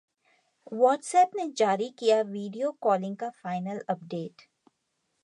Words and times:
WhatsApp 0.71 1.31
ने 1.35 1.45
जारी 1.57 1.89
किया 1.99 2.21
वीडियो 2.29 2.71
कॉलिंग 2.81 3.15
का 3.17 3.29
फाइनल 3.35 3.83
अपडेट 3.89 4.47